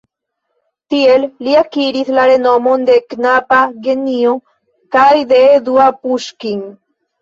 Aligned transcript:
Tiel 0.93 1.25
li 1.47 1.53
akiris 1.59 2.09
la 2.17 2.25
renomon 2.33 2.89
de 2.89 2.97
knaba 3.13 3.63
genio 3.87 4.35
kaj 4.99 5.09
de 5.37 5.45
"dua 5.71 5.97
Puŝkin". 6.05 6.71